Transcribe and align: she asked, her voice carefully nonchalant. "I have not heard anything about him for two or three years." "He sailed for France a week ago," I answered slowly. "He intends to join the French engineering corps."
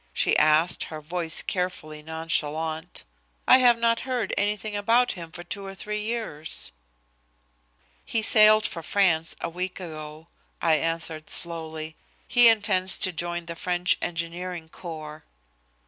she 0.13 0.35
asked, 0.39 0.85
her 0.85 0.99
voice 0.99 1.43
carefully 1.43 2.01
nonchalant. 2.01 3.03
"I 3.47 3.59
have 3.59 3.77
not 3.77 3.99
heard 3.99 4.33
anything 4.35 4.75
about 4.75 5.11
him 5.11 5.31
for 5.31 5.43
two 5.43 5.63
or 5.63 5.75
three 5.75 6.01
years." 6.01 6.71
"He 8.03 8.23
sailed 8.23 8.65
for 8.65 8.81
France 8.81 9.35
a 9.41 9.49
week 9.49 9.79
ago," 9.79 10.27
I 10.59 10.77
answered 10.77 11.29
slowly. 11.29 11.95
"He 12.27 12.47
intends 12.47 12.97
to 12.97 13.11
join 13.11 13.45
the 13.45 13.55
French 13.55 13.95
engineering 14.01 14.69
corps." 14.69 15.23